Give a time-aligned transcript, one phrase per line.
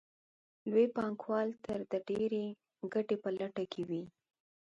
[0.69, 2.45] لوی پانګوال تل د ډېرې
[2.93, 4.03] ګټې په لټه کې وي